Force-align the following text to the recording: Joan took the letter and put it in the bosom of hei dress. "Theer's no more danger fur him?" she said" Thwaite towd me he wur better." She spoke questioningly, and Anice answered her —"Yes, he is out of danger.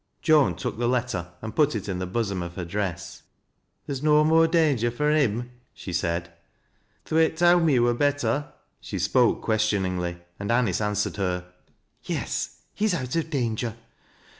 Joan 0.23 0.55
took 0.55 0.79
the 0.79 0.87
letter 0.87 1.27
and 1.43 1.55
put 1.55 1.75
it 1.75 1.87
in 1.87 1.99
the 1.99 2.07
bosom 2.07 2.41
of 2.41 2.55
hei 2.55 2.63
dress. 2.63 3.21
"Theer's 3.85 4.01
no 4.01 4.23
more 4.23 4.47
danger 4.47 4.89
fur 4.89 5.13
him?" 5.15 5.51
she 5.75 5.93
said" 5.93 6.33
Thwaite 7.05 7.37
towd 7.37 7.61
me 7.63 7.73
he 7.73 7.79
wur 7.79 7.93
better." 7.93 8.51
She 8.79 8.97
spoke 8.97 9.43
questioningly, 9.43 10.17
and 10.39 10.49
Anice 10.51 10.81
answered 10.81 11.17
her 11.17 11.53
—"Yes, 12.13 12.61
he 12.73 12.85
is 12.85 12.95
out 12.95 13.15
of 13.15 13.29
danger. 13.29 13.75